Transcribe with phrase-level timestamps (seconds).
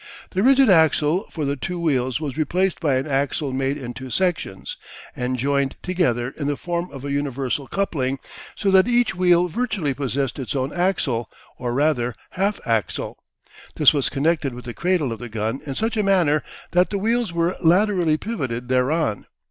[0.31, 4.09] The rigid axle for the two wheels was replaced by an axle made in two
[4.09, 4.75] sections,
[5.15, 8.17] and joined together in the form of a universal coupling,
[8.55, 11.29] so that each wheel virtually possessed its own axle,
[11.59, 13.19] or rather half axle.
[13.75, 16.41] This was connected with the cradle of the gun in such a manner
[16.71, 19.27] that the wheels were laterally pivoted thereon.